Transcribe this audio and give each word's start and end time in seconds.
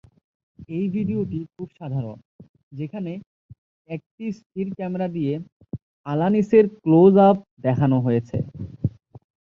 এই 0.69 0.85
ভিডিওটি 0.95 1.39
খুব 1.55 1.67
সাধারণ, 1.79 2.17
যেখানে 2.71 3.11
একটি 3.89 4.25
স্থির 4.39 4.67
ক্যামেরা 4.77 5.07
দিয়ে 5.07 5.33
আলানিসের 6.05 6.65
ক্লোজ-আপ 6.83 7.37
দেখানো 7.65 7.97
হয়েছে। 8.05 8.37